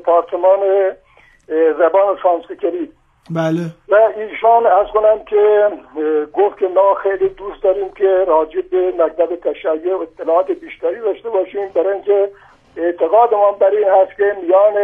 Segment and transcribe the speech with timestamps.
[0.00, 0.58] دپارتمان
[1.78, 2.88] زبان سانسکریت
[3.30, 3.62] بله.
[3.88, 5.68] و ایشان از کنم که
[6.32, 11.68] گفت که ما خیلی دوست داریم که راجع به مکتب تشیع اطلاعات بیشتری داشته باشیم.
[11.74, 12.30] برای اینکه
[12.76, 14.74] اعتقادمان برای این هست که میان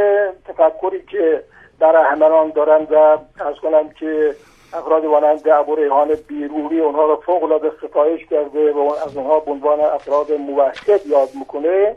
[0.49, 1.43] تفکری که
[1.81, 4.35] در احمران دارن و از کنم که
[4.73, 9.51] افراد مانند ابو ریحان بیرونی اونها رو فوق العاده ستایش کرده و از اونها به
[9.51, 11.97] عنوان افراد موحد یاد می‌کنه.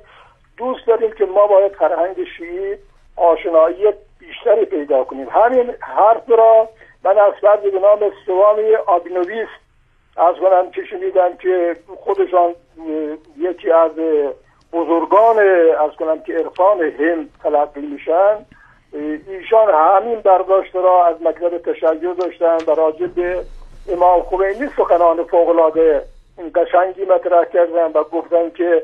[0.58, 2.76] دوست داریم که ما باید فرهنگ شیعی
[3.20, 3.86] آشنایی
[4.20, 5.28] بیشتری پیدا کنیم.
[5.30, 6.70] همین حرف را
[7.04, 9.48] من از فرد به نام سوامی آبینویس
[10.18, 10.82] از کنم که
[11.42, 12.56] که خودشان
[13.38, 13.92] یکی از
[14.74, 15.40] بزرگان
[15.80, 18.46] از کنم که عرفان هند تلقی میشن.
[19.28, 23.42] ایشان همین برداشت را از مکتب تشیع داشتن و راجع به
[23.90, 26.04] امام خمینی سخنان فوقلاده
[26.38, 28.84] این قشنگی مطرح کردن و گفتن که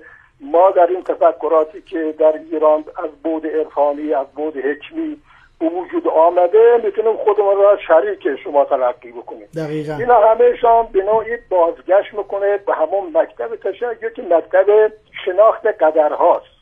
[0.56, 5.18] ما در این تفکراتی که در ایران از بود عرفانی از بود حکمی
[5.60, 9.48] به وجود آمده می‌تونیم خودمون را شریک شما تلقی بکنیم.
[9.56, 9.94] دقیقا.
[9.94, 14.92] اینا همهشان به نوعی بازگشت می‌کنه به همون مکتب تشیع که مکتب
[15.26, 16.56] شناخت قدرهاست.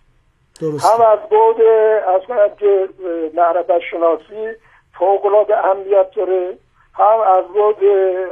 [0.62, 1.62] درست هم از بود
[2.16, 2.90] از کنم که
[3.34, 4.48] معرفت شناسی
[5.00, 6.58] فوق العاده اهمیت داره
[6.94, 7.84] هم از بود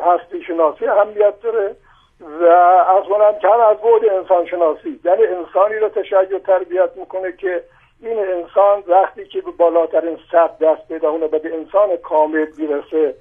[0.06, 1.76] هستی شناسی اهمیت داره.
[2.22, 3.04] و از
[3.44, 7.64] هم از بود انسان شناسی یعنی انسانی رو تشیع تربیت می‌کنه که
[8.02, 13.16] این انسان وقتی که به بالاترین سطح دست پیدا کنه به انسان کامل می‌رسه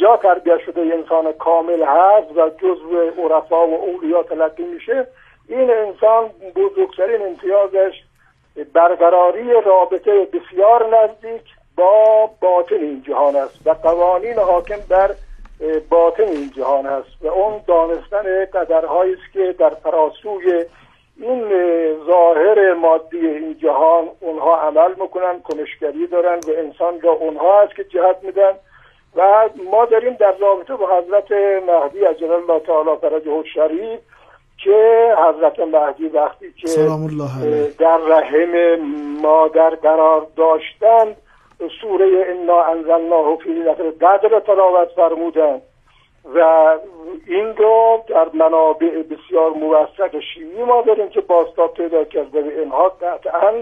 [0.00, 5.06] یا تربیت شده انسان کامل هست و جزو عرفا و اولیا تلقی میشه
[5.48, 8.02] این انسان بزرگترین امتیازش
[8.72, 11.42] برقراری رابطه بسیار نزدیک
[11.76, 15.10] با باطن این جهان است و قوانین حاکم در
[15.90, 20.64] باطن این جهان است و اون دانستن قدرهایی است که در فراسوی
[21.20, 21.44] این
[22.06, 27.84] ظاهر مادی این جهان اونها عمل می‌کنن کنشگری دارن و انسان را اونها است که
[27.84, 28.52] جهت میدن.
[29.16, 31.32] و ما داریم در رابطه با حضرت
[31.68, 34.00] مهدی عجل الله تعالی فرجه شریف
[34.64, 38.80] که حضرت مهدی وقتی که سلام الله در رحم
[39.22, 41.16] مادر قرار داشتند
[41.80, 45.62] سوره انا انزلناه فی ليله قدر تلاوت فرمودند
[46.34, 46.38] و
[47.26, 52.88] این رو در منابع بسیار موثق شیعی ما داریم که باستاب پیدا کرده و اینها
[52.88, 53.52] قطعا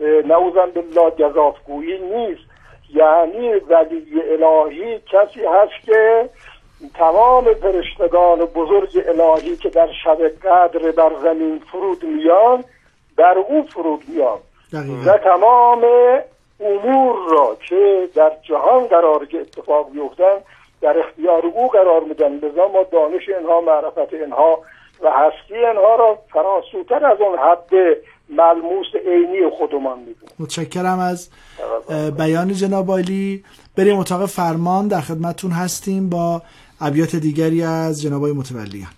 [0.00, 2.54] نعوذن بالله گذافگویی نیست.
[2.94, 6.28] یعنی ولی الهی کسی هست که
[6.94, 12.64] تمام فرشتگان بزرگ الهی که در شب قدر بر زمین فرود میان
[13.16, 14.38] در او فرود میان.
[15.06, 15.84] و تمام
[16.60, 20.36] امور را که در جهان قرار که اتفاق بیفتن
[20.80, 22.34] در اختیار او قرار میدن.
[22.34, 24.58] لذا ما دانش اینها معرفت اینها
[25.02, 27.70] و هستی اینها را فراسوتر از اون حد
[28.28, 31.30] ملموس عینی خودمان می‌دونیم متشکرم از
[32.18, 33.44] بیان جناب عالی.
[33.76, 34.88] بریم اتاق فرمان.
[34.88, 36.42] در خدمتتون هستیم با
[36.80, 38.90] ابیات دیگری از جناب متولیان.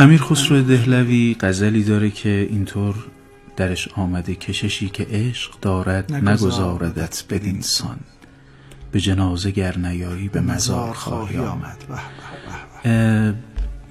[0.00, 2.94] امیر خسرو دهلوی غزلی داره که اینطور
[3.56, 7.98] درش آمده کششی که عشق دارد نگذاردت بدین سان.
[8.92, 11.76] به جنازه گر نیایی به مزار خواهی آمد.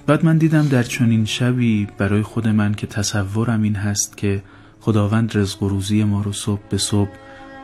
[0.06, 4.42] بعد من دیدم در چنین شبی برای خود من که تصورم این هست که
[4.80, 7.10] خداوند رزق و روزی ما رو صبح به صبح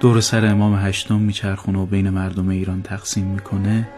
[0.00, 3.88] دور سر امام هشتم میچرخونه و بین مردم ایران تقسیم می‌کنه.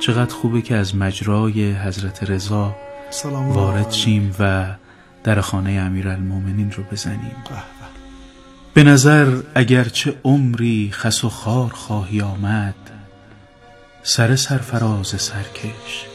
[0.00, 2.76] چقدر خوبه که از مجرای حضرت رضا
[3.10, 3.52] سلام.
[3.52, 3.90] وارد.
[3.92, 4.74] شیم و
[5.24, 7.36] در خانه امیرالمومنین رو بزنیم.
[8.74, 12.74] به نظر اگرچه عمری خس و خار خواهی آمد
[14.02, 16.06] سر سرفراز سرکش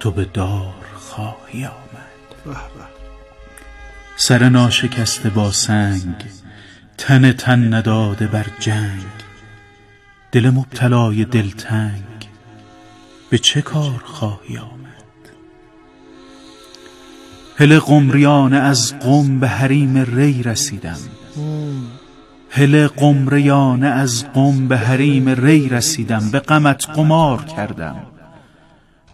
[0.00, 2.56] تو به دار خواهی آمد.
[4.16, 6.14] سر ناشکسته با سنگ
[6.98, 9.04] تن تن نداده بر جنگ.
[10.32, 12.28] دل مبتلای دلتنگ
[13.30, 14.87] به چه کار خواهی آمد؟
[17.60, 20.98] هل قمریانه از قم به حریم ری رسیدم
[22.50, 27.96] هل قمریانه از قم به حریم ری رسیدم به غمت قمار کردم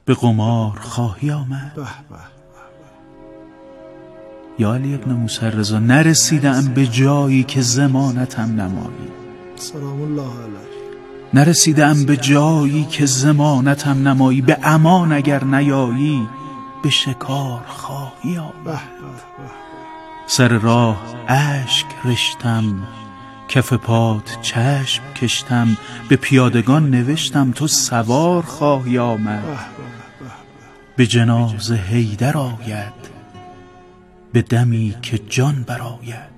[0.04, 1.72] به قمار خواهی آمد؟
[4.58, 9.08] یا علی ابن موسی رضا نرسیدم به جایی که زمانتم نمایی.
[9.56, 10.74] سلام الله علیه.
[11.34, 14.42] نرسیدم به جایی که زمانتم نمایی.
[14.42, 16.28] به امان اگر نیایی
[16.84, 18.80] به شکار خواهی آمد.
[20.26, 22.88] سر راه اشک رشتم
[23.48, 25.76] کف پات چشم کشتم
[26.08, 29.58] به پیادگان نوشتم تو سوار خواهی آمد.
[30.96, 33.10] به جناز هیدر آید
[34.32, 36.34] به دمی که جان براید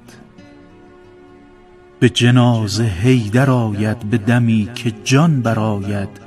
[2.00, 6.20] به جناز هیدر آید به دمی که جان براید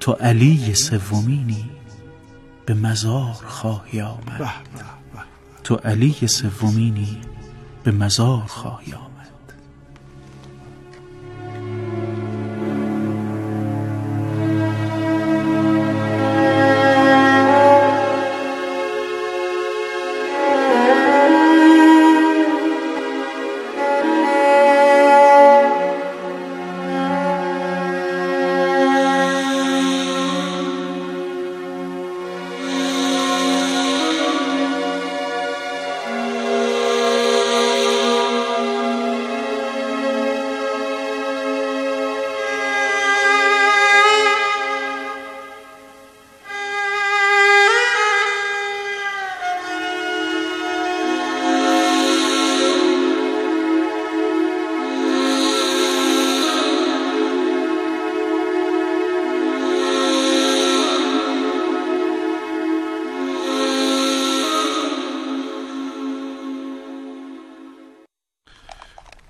[0.00, 1.73] تو علی سومینی
[2.66, 4.52] به مزار خواهی آمد.
[5.64, 7.20] تو علی سومینی
[7.84, 9.13] به مزار خواهی آمد.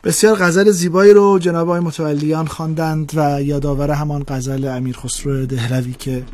[0.05, 5.93] بسیار غزل زیبایی رو جناب آقای متولیان خواندند و یادآور همان غزل امیر خسرو دهلوی
[5.93, 6.25] که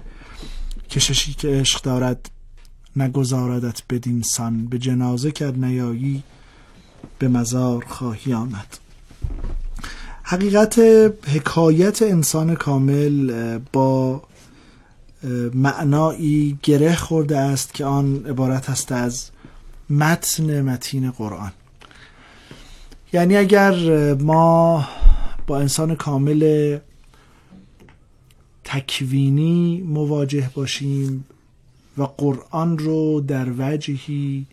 [0.90, 2.30] کششی که عشق دارد
[2.96, 6.22] نگذاردت بدین سان به جنازه کرد نیایی
[7.18, 8.78] به مزار خواهی آمد.
[10.22, 10.78] حقیقت
[11.34, 14.22] حکایت انسان کامل با
[15.54, 19.30] معنایی گره خورده است که آن عبارت است از
[19.90, 21.52] متن متین قرآن.
[23.12, 23.74] یعنی اگر
[24.14, 24.88] ما
[25.46, 26.78] با انسان کامل
[28.64, 31.24] تکوینی مواجه باشیم
[31.98, 34.46] و قرآن رو در وجهی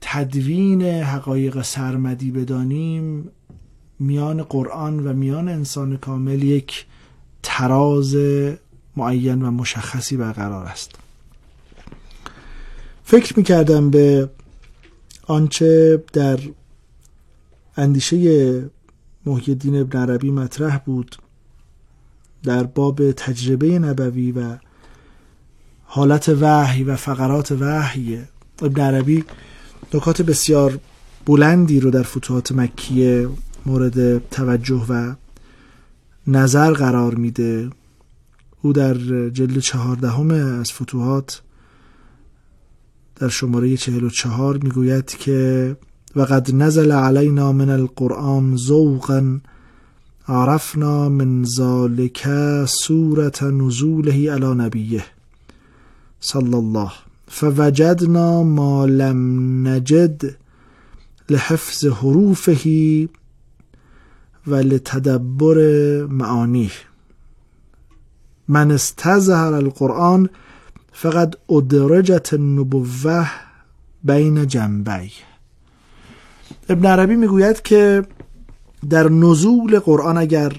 [0.00, 3.28] تدوین حقایق سرمدی بدانیم
[3.98, 6.86] میان قرآن و میان انسان کامل یک
[7.42, 8.16] تراز
[8.96, 10.90] معین و مشخصی برقرار است.
[13.04, 14.30] فکر می‌کردم به
[15.26, 16.38] آنچه در
[17.76, 18.70] اندیشه
[19.26, 21.16] محی الدین ابن عربی مطرح بود
[22.42, 24.56] در باب تجربه نبوی و
[25.84, 28.18] حالت وحی و فقرات وحی.
[28.62, 29.24] ابن عربی
[29.94, 30.78] نکات بسیار
[31.26, 33.28] بلندی رو در فتوحات مکیه
[33.66, 35.14] مورد توجه و
[36.26, 37.70] نظر قرار میده.
[38.62, 38.94] او در
[39.28, 41.42] جلد چهاردهم از فتوحات
[43.16, 45.76] در شماره چهل و چهار می‌گوید که
[46.16, 49.40] وقد نزل علينا من القرآن ذوقا
[50.28, 52.30] عرفنا من ذلك
[52.64, 55.06] سورة نزوله على نبيه
[56.20, 56.90] صلى الله.
[57.28, 59.18] فوجدنا ما لم
[59.68, 60.36] نجد
[61.30, 62.66] لحفظ حروفه
[64.46, 65.58] ولتدبر
[66.10, 66.70] معانيه.
[68.48, 70.28] من استظهر القرآن
[70.92, 73.26] فقد ادرجت النبوه
[74.04, 75.10] بین جنبی
[76.70, 78.02] ابن عربی می‌گوید که
[78.90, 80.52] در نزول قرآن اگر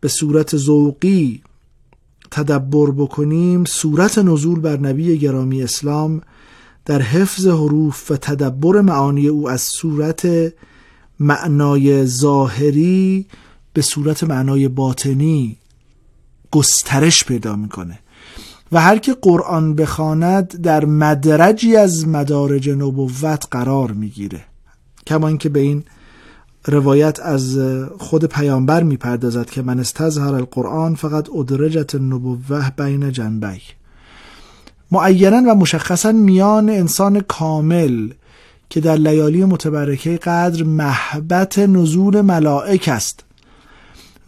[0.00, 1.42] به صورت ذوقی
[2.30, 6.20] تدبر بکنیم صورت نزول بر نبی گرامی اسلام
[6.84, 10.28] در حفظ حروف و تدبر معانی او از صورت
[11.20, 13.26] معنای ظاهری
[13.72, 15.56] به صورت معنای باطنی
[16.50, 17.98] گسترش پیدا می‌کنه.
[18.72, 24.44] و هر که قرآن بخواند در مدرجی از مدارج نبوت قرار می‌گیره.
[25.06, 25.84] کما اینکه به این
[26.66, 27.58] روایت از
[27.98, 33.60] خود پیامبر می‌پردازد که من استظهر القرآن فقط ادرجت النبوه بین جنبی
[34.90, 38.10] معینا و مشخصا میان انسان کامل
[38.70, 43.24] که در لیالی متبرکه قدر محبت نزول ملائک است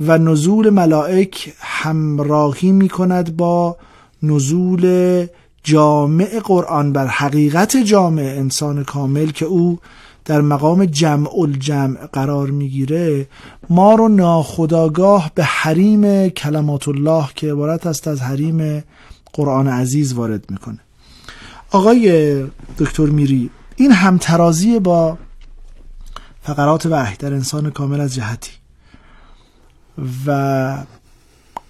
[0.00, 3.76] و نزول ملائک همراهی می کند با
[4.22, 5.26] نزول
[5.64, 6.92] جامع قرآن.
[6.92, 9.78] بر حقیقت جامع انسان کامل که او
[10.24, 13.28] در مقام جمع الجمع قرار می‌گیره
[13.70, 18.84] ما رو ناخداگاه به حریم کلمات الله که عبارت است از حریم
[19.32, 20.78] قرآن عزیز وارد می‌کنه.
[21.70, 22.42] آقای
[22.78, 25.18] دکتر میری این همترازی با
[26.42, 28.50] فقرات وحی در انسان کامل از جهتی
[30.26, 30.76] و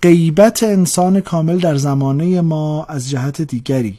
[0.02, 3.98] غیبت انسان کامل در زمانه ما از جهت دیگری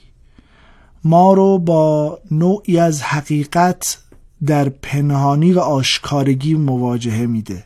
[1.04, 3.98] ما رو با نوعی از حقیقت
[4.46, 7.64] در پنهانی و آشکارگی مواجهه میده.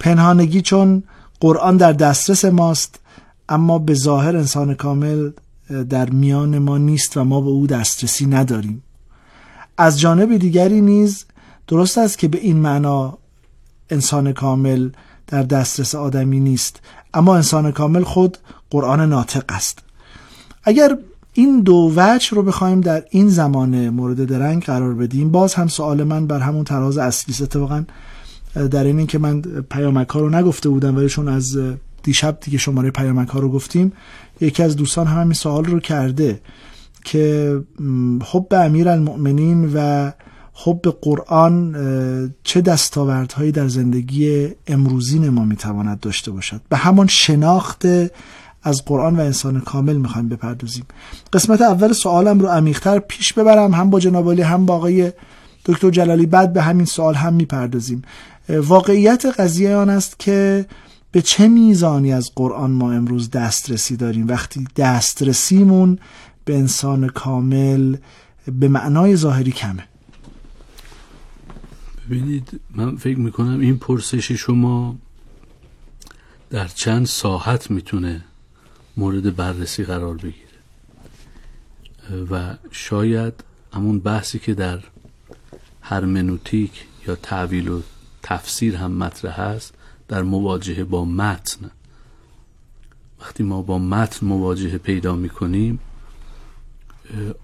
[0.00, 1.02] پنهانگی چون
[1.40, 3.00] قرآن در دسترس ماست
[3.48, 5.30] اما به ظاهر انسان کامل
[5.90, 8.82] در میان ما نیست و ما به او دسترسی نداریم.
[9.78, 11.24] از جانب دیگری نیز
[11.68, 13.18] درست است که به این معنا
[13.90, 14.90] انسان کامل
[15.26, 16.80] در دسترس آدمی نیست
[17.14, 18.38] اما انسان کامل خود
[18.70, 19.78] قرآن ناطق است.
[20.64, 20.98] اگر
[21.32, 25.30] این دو وجه رو بخوایم در این زمانه مورد درنگ قرار بدیم.
[25.30, 27.42] باز هم سوال من بر همون تراز اصلی است.
[27.42, 27.84] اتفاقا
[28.70, 31.58] در این که من پیامک ها رو نگفته بودم ولی چون از
[32.02, 33.92] دیشب دیگه شماره پیامک ها رو گفتیم
[34.40, 36.40] یکی از دوستان هم همین سوال رو کرده
[37.04, 37.60] که
[38.32, 40.10] حب امیر المؤمنین و
[40.54, 41.76] حب قرآن
[42.42, 47.86] چه دستاوردهایی در زندگی امروزین ما می‌تواند داشته باشد؟ به همان شناخت
[48.62, 50.84] از قرآن و انسان کامل می‌خوایم بپردازیم.
[51.32, 55.12] قسمت اول سوالم رو عمیقتر پیش ببرم هم با جناب هم با آقای
[55.64, 56.26] دکتر جلالی.
[56.26, 58.02] بعد به همین سوال هم می‌پردازیم.
[58.48, 60.66] واقعیت قضیه آن است که
[61.12, 65.98] به چه میزانی از قرآن ما امروز دسترسی داریم؟ وقتی دسترسیمون
[66.44, 67.96] به انسان کامل
[68.58, 69.84] به معنای ظاهری کمه.
[72.06, 74.96] ببینید من فکر می‌کنم این پرسش شما
[76.50, 78.24] در چند ساحت می‌تونه
[78.98, 80.58] مورد بررسی قرار بگیره.
[82.30, 84.80] و شاید همون بحثی که در
[85.82, 87.82] هرمنوتیک یا تعویل و
[88.22, 89.74] تفسیر هم مطرح هست
[90.08, 91.70] در مواجهه با متن.
[93.20, 95.78] وقتی ما با متن مواجهه پیدا می‌کنیم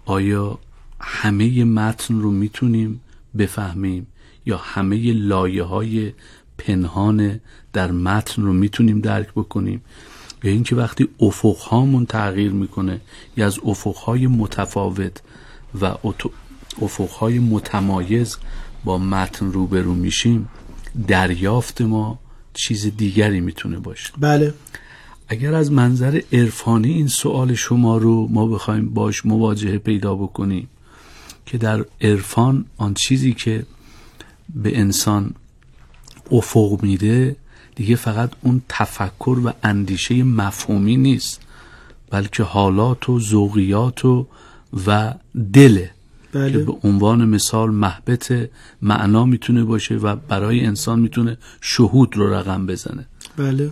[0.05, 0.59] آیا
[1.01, 3.01] همه متن رو می‌تونیم
[3.39, 4.07] بفهمیم؟
[4.47, 6.13] یا همه لایه های
[6.59, 7.41] پنهان
[7.73, 9.83] در متن رو می‌تونیم درک بکنیم؟
[10.45, 13.01] یا اینکه وقتی افق هامون تغییر می‌کنه
[13.37, 15.23] یا از افق های متفاوت
[15.81, 15.85] و
[16.83, 18.37] افق های متمایز
[18.85, 20.49] با متن روبرو میشیم
[21.09, 22.19] دریافت ما
[22.55, 24.13] چیز دیگری می‌تونه باشه.
[24.19, 24.55] بله.
[25.29, 30.69] اگر از منظر عرفانی این سوال شما رو ما بخوایم باش مواجهه پیدا بکنیم
[31.47, 33.67] که در عرفان آن چیزی که
[34.55, 35.35] به انسان
[36.31, 37.37] افق میده
[37.75, 41.41] دیگه فقط اون تفکر و اندیشه مفهومی نیست
[42.11, 44.27] بلکه حالات و ذوقیات و
[44.87, 45.15] و
[45.53, 45.91] دله
[46.33, 46.53] بله.
[46.53, 48.51] که به عنوان مثال محبت
[48.83, 53.07] معنا می‌تونه باشه و برای انسان می‌تونه شهود رو رقم بزنه.
[53.37, 53.71] بله.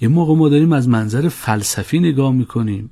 [0.00, 2.90] یه موقع ما داریم از منظر فلسفی نگاه می‌کنیم.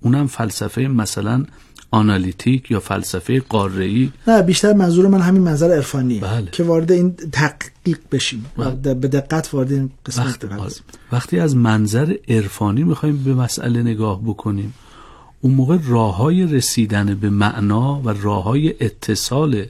[0.00, 1.44] اونم فلسفه مثلا
[1.90, 6.50] آنالیتیک یا فلسفه قاره‌ای؟ نه بیشتر منظور من همین منظر عرفانی بله.
[6.52, 8.46] که وارد این تحقیق بشیم.
[8.56, 8.94] بله.
[8.94, 14.22] به دقت وارد این قسمت وقتی, بپردازیم وقتی از منظر عرفانی می‌خوایم به مسئله نگاه
[14.22, 14.74] بکنیم
[15.40, 19.66] اون موقع راه های رسیدن به معنا و راه های اتصال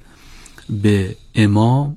[0.83, 1.97] به امام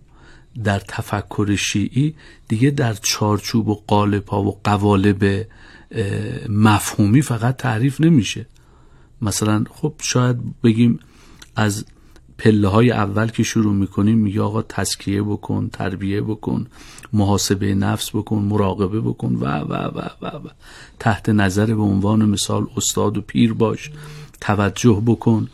[0.64, 2.16] در تفکر شیعی
[2.48, 5.48] دیگه در چارچوب و قالب ها و قوالب
[6.50, 8.46] مفهومی فقط تعریف نمیشه.
[9.22, 11.00] مثلا خب شاید بگیم
[11.56, 11.86] از
[12.38, 16.68] پله های اول که شروع می‌کنیم میگه آقا تسکیه بکن تربیه بکن
[17.14, 20.50] محاسبه نفس بکن مراقبه بکن و و و و, و.
[21.00, 23.92] تحت نظر به عنوان مثال استاد و پیر باش
[24.42, 25.48] توجه بکن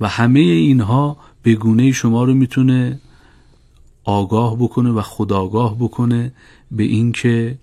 [0.00, 3.00] و همه اینها به گونه شما رو می‌تونه
[4.04, 6.32] آگاه بکنه و خداگاه بکنه
[6.70, 7.58] به اینکه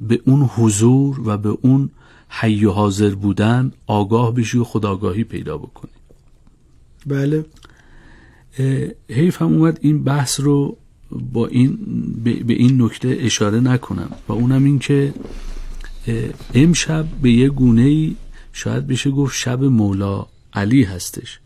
[0.00, 1.90] به اون حضور و به اون
[2.32, 5.90] حی و حاضر بودن آگاه بشی و خداگاهی پیدا بکنی.
[7.06, 7.44] بله.
[9.08, 10.76] حیف هم اومد این بحث رو
[11.10, 11.76] با این
[12.22, 14.10] به این نکته اشاره نکنم.
[14.28, 15.14] و اونم این که
[16.54, 18.16] امشب به یه گونه ای
[18.52, 21.40] شاید بشه گفت شب مولا علی هستش.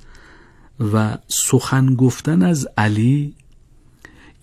[0.93, 3.35] و سخن گفتن از علی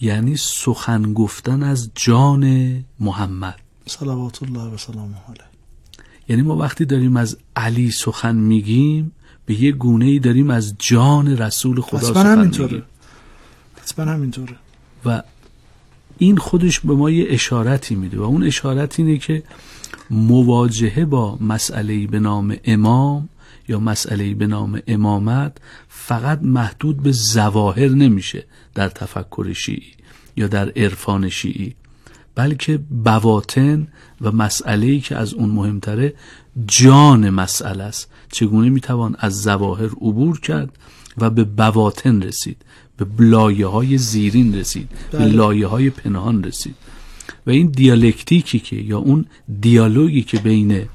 [0.02, 3.60] یعنی سخن گفتن از جان محمد.
[3.86, 5.51] صلوات الله و سلام علیه.
[6.32, 9.12] یعنی ما وقتی داریم از علی سخن میگیم
[9.46, 12.84] به یه گونه ای داریم از جان رسول خدا سخن همینطوره.
[13.98, 14.56] همینطوره.
[15.06, 15.24] و
[16.18, 19.44] این خودش به ما یه اشارتی میده و اون اشارت اینه که
[20.10, 23.30] مواجهه با مسئله به نام امام
[23.68, 25.58] یا مسئله به نام امامت
[25.90, 29.94] فقط محدود به زواهر نمیشه در تفکر شیعی
[30.38, 31.76] یا در عرفان شیعی.
[32.36, 33.88] بلکه بواطن
[34.22, 36.14] و مسئله ای که از اون مهمتره
[36.68, 38.10] جان مسئله است.
[38.32, 40.78] چگونه می‌توان از زواهر عبور کرد
[41.18, 42.58] و به بواطن رسید
[42.98, 45.28] به لایه های زیرین رسید به بله.
[45.28, 46.76] لایه های پنهان رسید.
[47.48, 49.26] و این دیالکتیکی که یا اون
[49.62, 50.86] دیالوگی که بین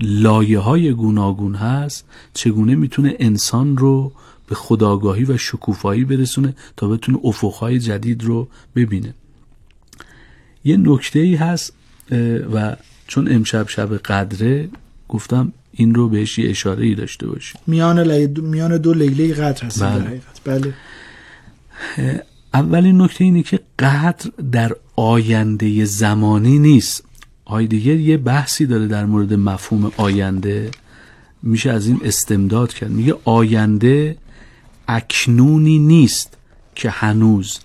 [0.00, 2.04] لایه های گوناگون هست
[2.34, 4.12] چگونه می‌تونه انسان رو
[4.48, 9.14] به خداگاهی و شکوفایی برسونه تا بتونه افقهای جدید رو ببینه.
[10.64, 11.72] یه نکته ای هست
[12.54, 12.76] و
[13.06, 14.68] چون امشب شب قدره
[15.08, 17.60] گفتم این رو بهش یه اشاره ای داشته باشیم.
[17.66, 18.26] میان, لی...
[18.26, 20.20] میان دو لیله قدر هست بله.
[20.44, 20.74] بله.
[22.54, 27.04] اولین نکته اینه که قدر در آینده زمانی نیست.
[27.46, 30.70] هایدگر یه بحثی داره در مورد مفهوم آینده.
[31.42, 32.90] میشه از این استمداد کرد.
[32.90, 34.16] میگه آینده
[34.88, 36.36] اکنونی نیست
[36.74, 37.58] که هنوز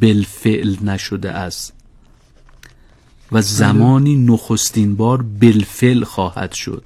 [0.00, 1.72] بالفعل نشده است.
[3.32, 6.84] و زمانی نخستین بار بالفعل خواهد شد.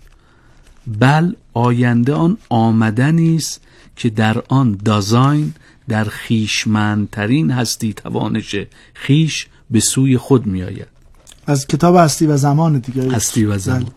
[1.01, 3.61] بل آینده آن آمدنی است
[3.97, 5.55] که در آن دازاین
[5.89, 8.57] در خیشمندترین هستی توانش
[8.95, 10.87] خیش به سوی خود می آید
[11.47, 13.13] از کتاب هستی و زمان دیگه.
[13.13, 13.83] هستی و زمان.
[13.83, 13.91] بله.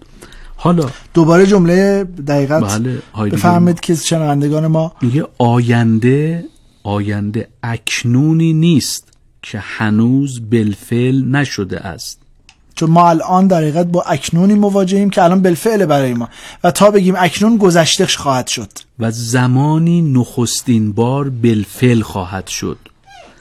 [0.55, 3.01] حالا دوباره جمله دقیقت بله
[3.31, 6.45] بفهمید که شنوندگان ما میگه آینده
[6.83, 9.07] آینده اکنونی نیست
[9.41, 12.19] که هنوز بالفعل نشده است.
[12.77, 16.29] چون ما الان در حقیقت با اکنونی مواجهیم که الان بالفعل برای ما.
[16.63, 18.69] و تا بگیم اکنون گذشته خواهد شد.
[18.99, 22.77] و زمانی نخستین بار بالفعل خواهد شد.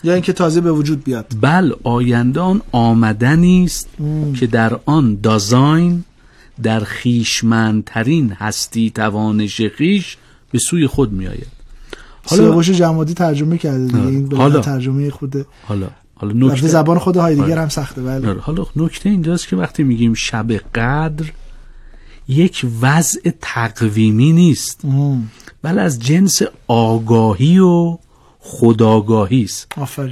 [0.04, 1.26] یا اینکه تازه به وجود بیاد.
[1.40, 3.88] بل آینده آن آمدنی است
[4.40, 6.04] که در آن دازاین
[6.62, 10.16] در خیشمندترین هستی توانش خیش
[10.52, 11.46] به سوی خود می آید
[12.26, 13.98] حالا سیاوش جمادی ترجمه کرده دیگه.
[13.98, 14.08] آره.
[14.08, 14.60] این حالا.
[14.60, 15.86] ترجمه خود حالا.
[16.16, 17.62] حالا نکته زبان خود هایدگر آره.
[17.62, 18.28] هم سخته بله.
[18.28, 21.32] آره، حالا نکته اینجاست که وقتی میگیم شب قدر
[22.28, 24.82] یک وضع تقویمی نیست.
[25.62, 27.98] بل از جنس آگاهی و
[28.38, 29.68] خداگاهی است.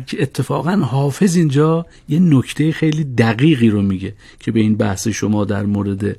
[0.07, 5.44] که اتفاقا حافظ اینجا یه نکته خیلی دقیقی رو میگه که به این بحث شما
[5.44, 6.16] در مورد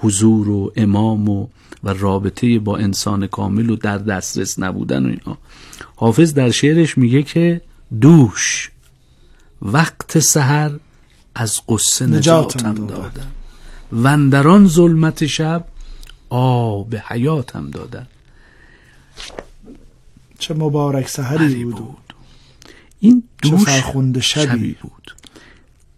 [0.00, 1.46] حضور و امام و
[1.84, 5.38] و رابطه با انسان کامل و در دسترس نبودن و اینا.
[5.96, 7.60] حافظ در شعرش میگه که
[8.00, 8.70] دوش
[9.64, 10.70] وقت سحر
[11.34, 12.86] از قصه نجاتم دادن.
[12.86, 13.26] دادن
[13.92, 15.64] وندران ظلمت شب
[16.30, 18.06] آب حیاتم دادن
[20.38, 21.76] چه مبارک سحری بود.
[21.76, 22.14] بود.
[23.00, 25.14] این چه دوش فرخنده شبی شبی بود.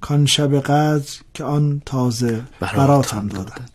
[0.00, 3.66] کان شب قدر که آن تازه براتم دادن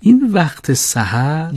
[0.00, 1.52] این وقت سحر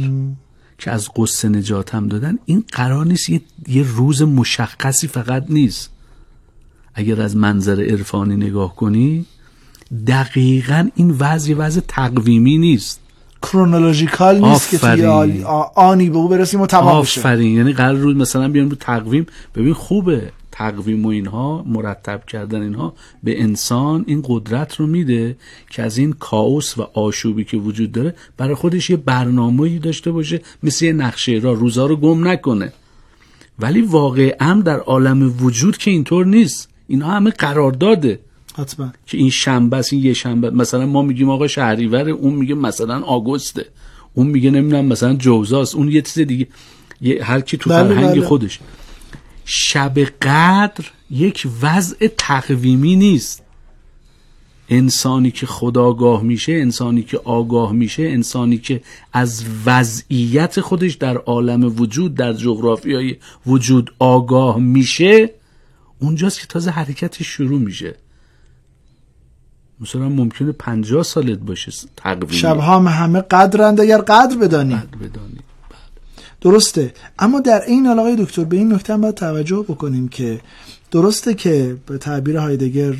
[0.77, 5.89] که از قصه نجاتم دادن این قرار نیست یه, یه روز مشخصی فقط نیست.
[6.99, 9.25] اگر از منظر عرفانی نگاه کنی
[10.07, 12.99] دقیقا این وضع وضع تقویمی نیست.
[13.41, 15.43] کرونولوژیکال نیست که توی
[15.75, 17.57] آنی به او برسیم و تمام بشه آفرین.
[17.57, 19.25] یعنی قرار روز مثلا بیان رو تقویم.
[19.55, 25.37] ببین خوبه تقویم و اینها مرتب کردن اینها به انسان این قدرت رو میده
[25.69, 30.41] که از این کاوس و آشوبی که وجود داره برای خودش یه برنامه‌ای داشته باشه
[30.63, 32.73] مثل یه نقشه را روزا رو گم نکنه.
[33.59, 36.69] ولی واقعا در عالم وجود که اینطور نیست.
[36.89, 38.19] اینها همه قرار داده
[38.57, 38.93] حتما.
[39.05, 40.49] که این شنبه است این یه شنبه.
[40.49, 43.65] مثلا ما میگیم آقا شهریور اون میگه مثلا آگوسته.
[44.13, 46.47] اون میگه نمی‌دونم مثلا جوزاست اون یه چیز دیگه.
[47.01, 48.21] یه هر کی تو بله، فرهنگ بله.
[48.21, 48.59] خودش.
[49.45, 53.43] شب قدر یک وضع تقویمی نیست.
[54.69, 58.81] انسانی که خداگاه میشه انسانی که آگاه میشه انسانی که
[59.13, 63.15] از وضعیت خودش در عالم وجود در جغرافیای
[63.47, 65.38] وجود آگاه میشه.
[65.99, 67.95] اونجاست که تازه حرکتش شروع میشه.
[69.81, 72.31] مثلا ممکنه پنجاه سالت باشه تقویم.
[72.31, 74.75] شبها هم همه قدرند اگر قدر بدانی.
[74.75, 75.39] بدانی.
[76.41, 76.93] درسته.
[77.19, 80.41] اما در این حال آقای دکتر به این نکته هم باید توجه بکنیم که
[80.91, 82.95] درسته که به تعبیر هایدگر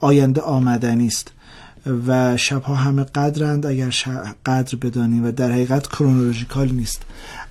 [0.00, 1.32] آینده آمدنی است
[2.06, 3.94] و شبها همه قدرند اگر
[4.46, 7.02] قدر بدانیم و در حقیقت کرونولوژیکال نیست.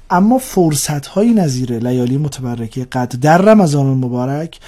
[0.09, 4.59] اما فرصت های نظیر لیالی متبرکه قدر در رمضان المبارک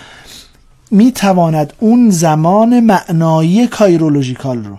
[0.92, 4.78] می تواند اون زمان معنایی کایرولوژیکال رو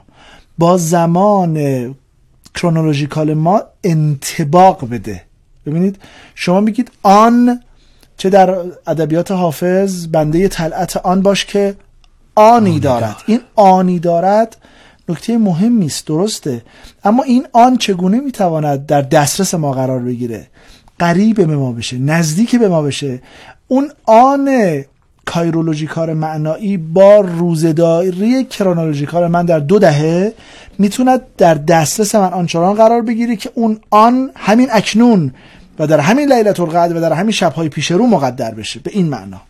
[0.59, 1.94] با زمان
[2.55, 5.22] کرونولوژیکال ما انتباق بده.
[5.66, 5.98] ببینید
[6.35, 7.61] شما میگید آن
[8.16, 11.77] چه در ادبیات حافظ بنده طلعت آن باش که
[12.35, 13.16] آنی دارد.
[13.27, 14.57] این آنی دارد
[15.12, 16.62] نکته مهمی است درسته.
[17.05, 20.46] اما این آن چگونه می‌تواند در دسترس ما قرار بگیره؟
[20.98, 23.22] قریب به ما بشه نزدیک به ما بشه.
[23.68, 24.48] اون آن
[25.25, 30.35] کایرولوژیکار معنایی با روزداری کرونولوژیکار من در دو دهه
[30.79, 35.33] می‌توند در دسترس من آنچنان قرار بگیره که اون آن همین اکنون
[35.79, 38.81] و در همین لیلت القدر و در همین شبهای پیش رو مقدر بشه.
[38.81, 39.40] به این معنا.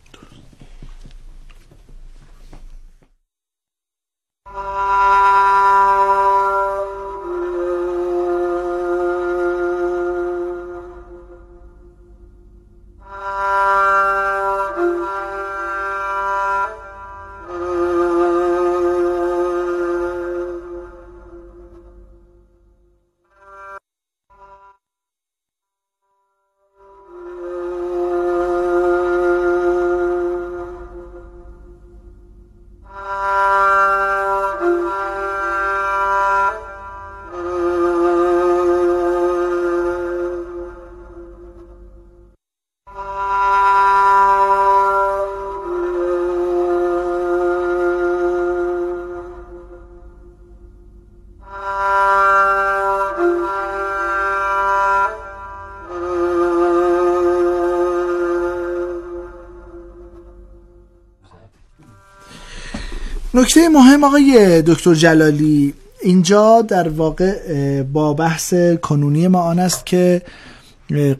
[63.42, 70.22] نکته مهم آقای دکتر جلالی اینجا در واقع با بحث کنونی ما آن است که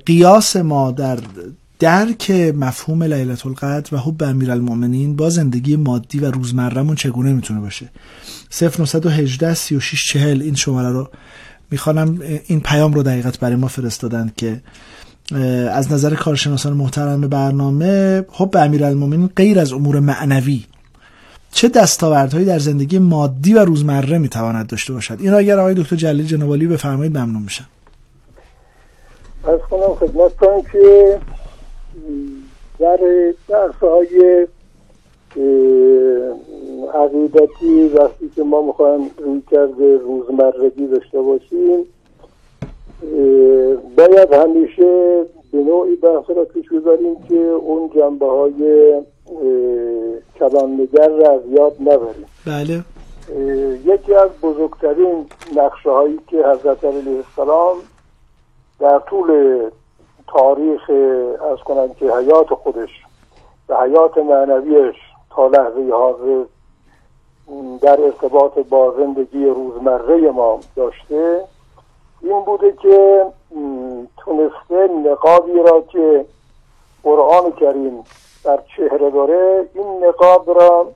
[0.07, 1.19] قیاس ما در
[1.79, 7.91] درک مفهوم لیلت القدر و حب امیرالمؤمنین با زندگی مادی و روزمرهمون چگونه می‌تونه باشه؟
[8.61, 11.11] 0918 36 40 این شماره رو
[11.71, 12.19] می‌خوانم.
[12.47, 14.61] این پیام رو دقیقت برای ما فرستادن که
[15.73, 20.65] از نظر کارشناسان محترم برنامه حب امیرالمؤمنین غیر از امور معنوی
[21.53, 25.97] چه دستاوردهایی در زندگی مادی و روزمره می‌تواند داشته باشد؟ این را اگر آقای دکتر
[25.97, 27.65] جلیل جنوالی بفرمایید ممنون میشم.
[29.45, 31.19] از کنم خدمتتان که
[32.79, 32.99] در
[33.49, 34.47] درس های
[36.95, 41.85] عقیدتی وقتی که ما می‌خوایم روی کرده روزمرگی داشته باشیم
[43.97, 48.93] باید همیشه به نوعی بحث را پیش بذاریم که اون جنبه های
[50.39, 52.27] کلاننگر را از یاد نبریم.
[52.47, 52.85] بله.
[53.85, 57.77] یکی از بزرگترین نقشه هایی که حضرت علیه السلام
[58.79, 59.61] در طول
[60.27, 60.91] تاریخ
[61.53, 62.91] از کنم که حیات خودش
[63.69, 64.97] و حیات معنویش
[65.31, 66.45] تا لحظه حاضر
[67.81, 71.41] در ارتباط با زندگی روزمره ما داشته
[72.21, 73.25] این بوده که
[74.17, 76.25] تونسته نقابی را که
[77.03, 78.05] قرآن کریم
[78.45, 80.87] در چهره داره این نقاب را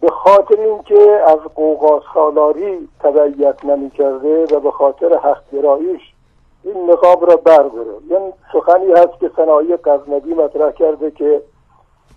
[0.00, 6.00] به خاطر اینکه از قوقا سالاری تبعیت نمی کرده و به خاطر حق گراییش
[6.64, 11.42] این نقاب را برداره یعنی سخنی هست که صنایع قزنبی مطرح کرده که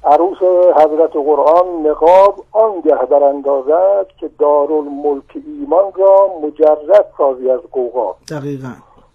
[0.04, 0.38] عروس
[0.76, 8.74] حضرت قرآن نقاب آنگه براندازد که دارالملک ایمان را مجرد سازی از قوقا دقیقا.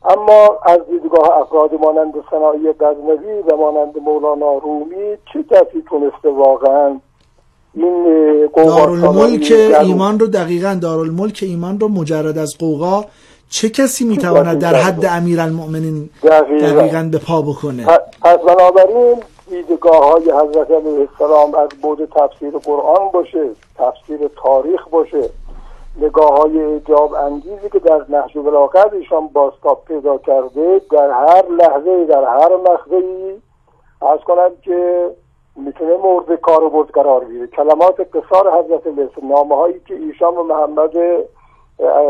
[0.08, 7.00] اما از دیدگاه افراد مانند صنایع غزنوی و مانند مولانا رومی چه کسی تونسته واقعا
[7.74, 13.04] این دارالملک ایمان رو دقیقا دارالملک ایمان رو مجرد از قوقا
[13.50, 16.66] چه کسی می‌تواند در حد امیرالمؤمنین دقیقا.
[16.66, 17.86] دقیقا به پا بکنه؟
[18.22, 25.30] پس بنابراین دیدگاه های حضرت علیه السلام از بود تفسیر قرآن باشه تفسیر تاریخ باشه.
[26.00, 32.04] نگاه های اجاب انگیزی که در نحش بلاغت ایشان باستاب پیدا کرده در هر لحظه
[32.04, 33.40] در هر مخزه ای
[34.12, 35.10] از کنم که
[35.56, 40.42] می‌تونه مورد کار برد قرار بگیره کلمات قصار حضرت لیس نامه هایی که ایشان و
[40.42, 40.96] محمد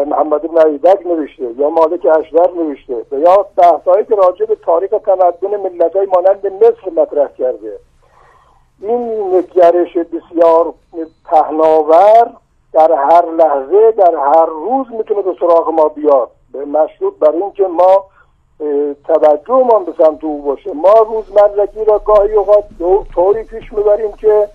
[0.06, 5.56] محمد بن نوشته یا مالک اشدر نوشته و یا بحثهایی که راجع به تاریخ تمدن
[5.56, 7.78] ملت های مانند مصر مطرح کرده.
[8.80, 10.74] این نگرش بسیار
[11.24, 12.30] پهناور
[12.76, 16.30] در هر لحظه در هر روز می‌تونه به سراغ ما بیاد.
[16.52, 18.04] به مشروط بر اینکه ما
[19.06, 20.72] توجهمان به سمت او باشه.
[20.72, 22.64] ما روزمرگی را گاهی اوقات
[23.14, 24.48] طوری پیش می‌بریم که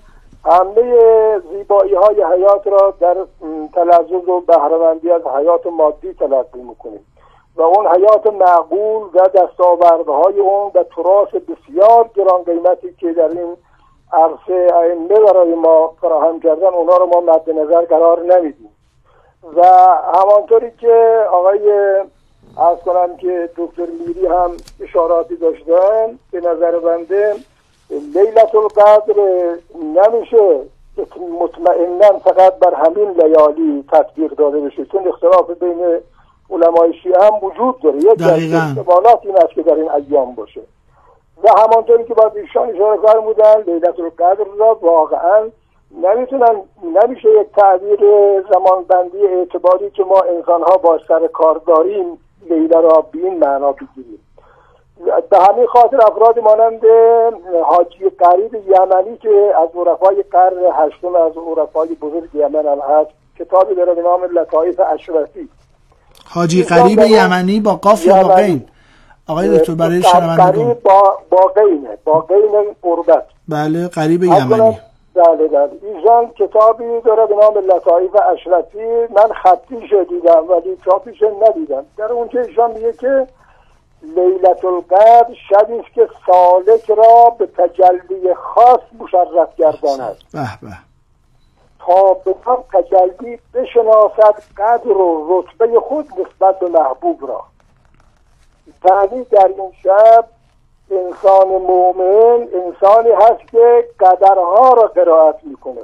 [0.45, 3.17] همه زیبایی های حیات را در
[3.73, 7.05] تلزز و بهرهمندی از حیات مادی تلقی می‌کنیم.
[7.55, 13.57] و اون حیات معقول و دستاوردهای اون و تراس بسیار گران قیمتی که در این
[14.13, 18.69] عرصه ائمه برای ما فراهم کردن اونا رو ما مد نظر قرار نمیدیم.
[19.55, 19.65] و
[20.15, 21.71] همانطوری که آقای
[22.57, 27.35] از کنم که دکتر میری هم اشاراتی داشتن به نظر بنده
[27.89, 29.15] لیلت القدر
[29.75, 30.59] نمیشه
[31.41, 35.99] مطمئنا فقط بر همین لیالی تطبیق داده بشه چون اختلاف بین
[36.49, 37.97] علمای شیعه هم وجود داره.
[37.97, 38.21] یک
[38.53, 40.61] احتمالات این است که در این ایام باشه.
[41.43, 45.49] و همانطوری که باید ایشان اشاره فرمودن لیلت القدر را واقعا
[46.03, 47.99] نمی‌تونن نمیشه یک تعبیر
[48.53, 52.17] زمانبندی اعتباری که ما انسان ها با سر کار داریم
[52.49, 54.19] لیله را به این معنا بگیریم.
[55.29, 56.81] به همین خاطر افراد مانند
[57.63, 63.75] حاجی قریب یمنی که از عرفای قرن هشتم از عرفای بزرگ یمن هم هست کتابی
[63.75, 65.49] داره به نام لطایف اشرفی.
[66.25, 68.65] حاجی قریب یمنی با قاف یا با قین.
[69.27, 70.73] آقای دکتر برای شنوندگان.
[70.73, 73.25] با با قینه با قین قربت.
[73.47, 74.79] بله قریب یمنی.
[75.15, 75.69] بله بله.
[75.81, 79.13] ایشان کتابی داره به نام لطایف اشرفی.
[79.15, 81.85] من خطیش دیدم ولی چاپیش ندیدم.
[81.97, 83.27] در اونجا ایشان میگه که
[84.03, 90.17] لیلت القدر شبی است که سالک را به تجلی خاص مشرف گرداند.
[90.31, 90.75] به به
[91.79, 92.35] تا به
[92.73, 97.43] تجلی بشناسد قدر و رتبه خود نسبت به محبوب را.
[98.89, 100.25] یعنی در این شب
[100.91, 105.81] انسان مؤمن انسانی هست که قدرها را قرائت می‌کنه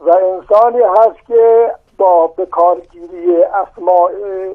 [0.00, 4.10] و انسانی هست که با به کارگیری اسماء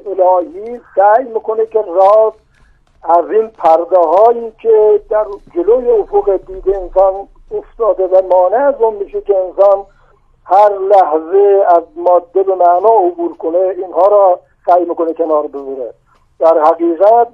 [0.05, 2.33] الهی سعی می‌کنه که راز
[3.03, 8.93] از این پرده هایی که در جلوی افق دید انسان افتاده و مانع از اون
[8.93, 9.85] میشه که انسان
[10.45, 15.93] هر لحظه از ماده به معنا عبور کنه اینها را سعی می‌کنه کنار بذاره
[16.39, 17.27] در حقیقت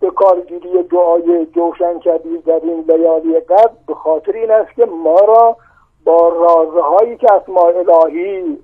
[0.00, 5.20] به کارگیری دعای جوشن کبیر در این لیالی قد به خاطر این است که ما
[5.20, 5.56] را
[6.04, 8.58] با رازهایی که اسماء الهی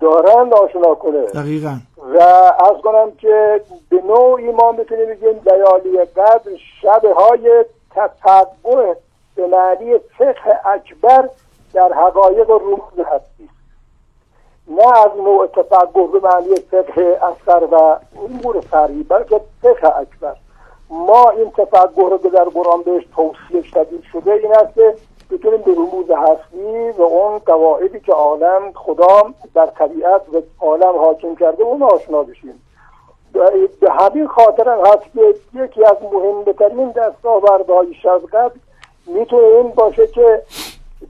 [0.00, 1.22] دارن آشنا کنه.
[1.22, 1.76] دقیقا.
[2.14, 2.22] و
[2.70, 6.50] از کنم که به نوعی ما می‌تونیم بگیم لیالی قدر
[6.82, 8.94] شبه های تطبع
[9.36, 11.28] به معنی فقه اکبر
[11.72, 13.48] در حقایق رموز هستی
[14.68, 20.36] نه از نوع تفقه به معنی فقه اصغر و امور فرعی بلکه فقه اکبر.
[20.90, 24.94] ما این تفقه رو که در قرآن بهش توصیه شدید شده این است که
[25.30, 29.22] بتونیم به رموز هستی و اون قواعدی که عالم خدا
[29.54, 32.62] در طبیعت و عالم حاکم کرده اون آشنا بشیم.
[33.80, 38.52] به همین خاطر هست که یکی از مهمترین دستاوردهای شفقت
[39.06, 40.42] می‌تونه این باشه که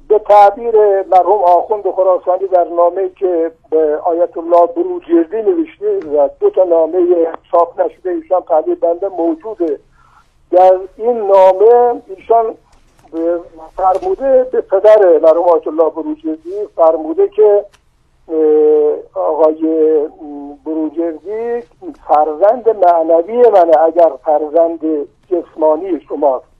[0.09, 6.51] به تعبیر مرحوم آخوند خراسانی در نامه که به آیت الله بروجردی نوشته و دو
[6.51, 9.79] تا نامه چاپ نشده ایشان تعبیر بنده موجوده.
[10.51, 12.55] در این نامه ایشان
[13.77, 17.65] فرموده به پدر مرحوم آیت الله بروجردی فرموده که
[19.15, 19.63] آقای
[20.65, 21.63] بروجردی
[22.09, 24.81] فرزند معنوی منه اگر فرزند
[25.31, 26.58] جسمانی شماست.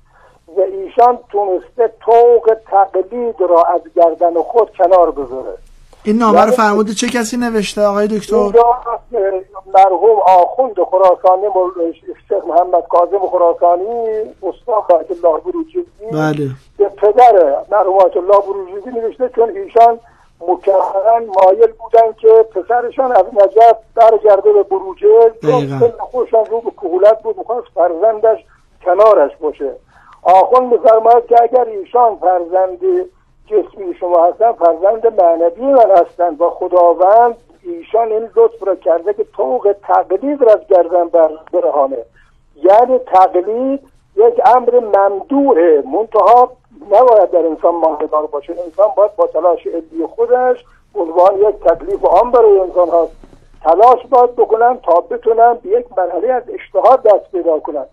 [0.57, 5.59] و ایشان تونسته توق تقلید را از گردن خود کنار بذاره.
[6.05, 8.37] این نامه رو فرموده چه کسی نوشته آقای دکتر؟
[9.75, 11.47] مرحوم آخوند خراسانی
[12.29, 14.09] شیخ محمد کاظم خراسانی
[14.43, 15.89] استاد آیت الله بروجردی.
[16.13, 16.51] بله.
[16.79, 20.01] به پدر مرحوم آیت الله بروجردی نوشته چون ایشان
[20.41, 27.23] مکررن مایل بودن که پسرشان از نجف برگرده به بروجه چون خوشان رو به کهولت
[27.23, 28.39] بود می‌خواست فرزندش
[28.85, 29.73] کنارش باشه.
[30.23, 32.79] آخون میفرماید که اگر ایشان فرزند
[33.47, 39.25] جسمی شما هستن فرزند معنوی من هستند و خداوند ایشان این لطف را کرده که
[39.37, 41.99] طوق تقلید را از گردن بر برهانه.
[42.57, 43.81] یعنی تقلید
[44.17, 46.53] یک امر ممدوعه منتها
[46.91, 48.53] نباید در انسان ماندگار باشه.
[48.65, 53.13] انسان باید با تلاش علمی خودش عنوان یک تکلیف عام برای انسان هاست.
[53.65, 57.85] تلاش باید بکنن تا بتونن به یک مرحله از اشتهاد دست پیدا کنن.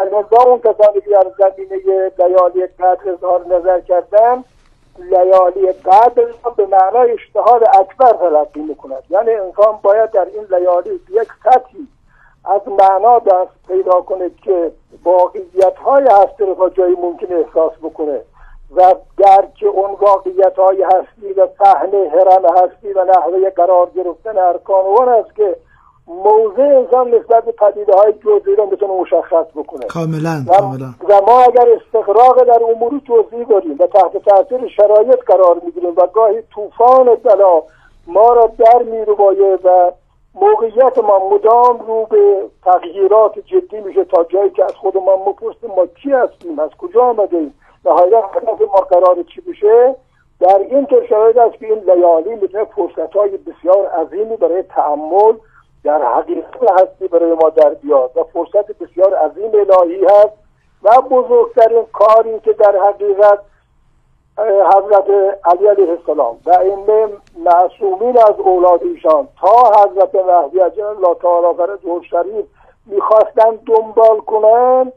[0.00, 4.44] لذا اون کسانی که در زمینه لیالی قدر اظهار نظر کردن
[4.98, 6.26] لیالی قدر
[6.56, 9.02] به معنای اشتهاد اکبر تلقی می‌کند.
[9.10, 11.88] یعنی انسان باید در این لیالی یک سطحی
[12.44, 14.72] از معنا دست پیدا کنه که
[15.04, 18.20] واقعیت های هستی رو جایی ممکن احساس بکنه
[18.76, 24.84] و درک اون واقعیت های هستی و فهم حرم هستی و نحوه قرار گرفتن ارکان
[24.84, 25.56] اون است که
[26.06, 29.86] موضع انسان نسبت به پدیده های جزئی رو بتونه مشخص بکنه.
[29.86, 30.94] کاملا و, کاملا.
[31.08, 36.06] و ما اگر استقراق در امور جزئی داریم و تحت تاثیر شرایط قرار می‌گیریم و
[36.06, 37.62] گاهی طوفان بلا
[38.06, 39.92] ما را در میروبایه و
[40.34, 45.86] موقعیت ما مدام رو به تغییرات جدی میشه تا جایی که از خودمان مپرسیم ما
[45.86, 49.94] کی هستیم از کجا آمده ایم نهایت هدف ما قرار چی بشه.
[50.40, 55.34] در این طور شرایط است که این لیالی می‌تونه فرصت های بسیار عظیمی برای تعمل
[55.84, 60.32] در حقیقت هستی برای ما در بیاد و فرصت بسیار عظیم الهی هست
[60.82, 63.38] و بزرگترین کاری که در حقیقت
[64.38, 65.10] حضرت
[65.44, 67.10] علی علیه السلام و این
[67.44, 72.46] معصومین از اولاد ایشان تا حضرت مهدی عجل الله تعالی فرجه شریف
[72.86, 74.92] می‌خواستن دنبال کنن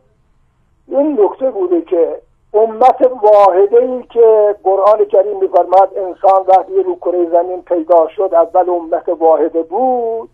[0.87, 2.21] این نکته بوده که
[2.53, 8.69] امت واحده ای که قرآن کریم میفرماد انسان وقتی رو کره زمین پیدا شد اول
[8.69, 10.29] امت واحده بود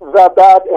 [0.00, 0.68] و بعد